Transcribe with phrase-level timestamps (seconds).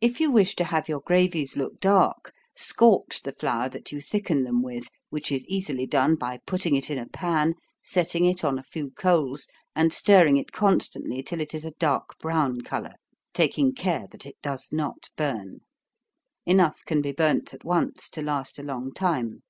[0.00, 4.42] If you wish to have your gravies look dark, scorch the flour that you thicken
[4.42, 7.52] them with, which is easily done by putting it in a pan,
[7.84, 9.46] setting it on a few coals,
[9.76, 12.94] and stirring it constantly till it is a dark brown color,
[13.34, 15.60] taking care that it does not burn.
[16.46, 19.42] Enough can be burnt at once to last a long time.